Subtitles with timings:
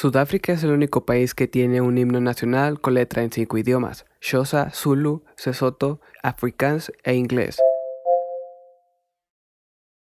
[0.00, 4.06] Sudáfrica es el único país que tiene un himno nacional con letra en cinco idiomas:
[4.22, 7.58] Xhosa, Zulu, Sesotho, Afrikaans e inglés.